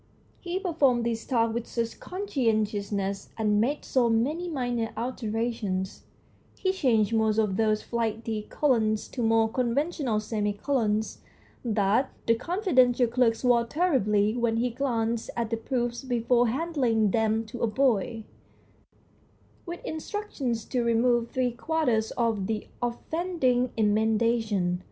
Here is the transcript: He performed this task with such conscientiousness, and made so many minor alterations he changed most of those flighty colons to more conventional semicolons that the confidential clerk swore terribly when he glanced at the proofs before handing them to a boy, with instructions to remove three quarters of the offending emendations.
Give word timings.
He 0.39 0.57
performed 0.57 1.05
this 1.05 1.25
task 1.27 1.53
with 1.53 1.67
such 1.67 1.99
conscientiousness, 1.99 3.29
and 3.37 3.61
made 3.61 3.85
so 3.85 4.09
many 4.09 4.49
minor 4.49 4.91
alterations 4.97 6.05
he 6.57 6.71
changed 6.73 7.13
most 7.13 7.37
of 7.37 7.55
those 7.55 7.83
flighty 7.83 8.47
colons 8.49 9.07
to 9.09 9.21
more 9.21 9.47
conventional 9.47 10.19
semicolons 10.19 11.19
that 11.63 12.09
the 12.25 12.33
confidential 12.33 13.05
clerk 13.05 13.35
swore 13.35 13.63
terribly 13.63 14.35
when 14.35 14.57
he 14.57 14.71
glanced 14.71 15.29
at 15.37 15.51
the 15.51 15.57
proofs 15.57 16.03
before 16.03 16.47
handing 16.47 17.11
them 17.11 17.45
to 17.45 17.61
a 17.61 17.67
boy, 17.67 18.23
with 19.67 19.85
instructions 19.85 20.65
to 20.65 20.81
remove 20.81 21.29
three 21.29 21.51
quarters 21.51 22.09
of 22.17 22.47
the 22.47 22.65
offending 22.81 23.69
emendations. 23.77 24.79